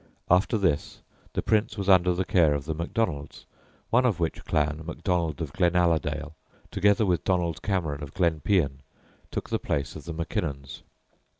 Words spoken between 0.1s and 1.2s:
After this